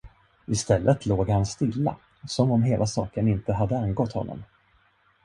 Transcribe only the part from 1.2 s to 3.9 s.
han stilla, som om hela saken inte hade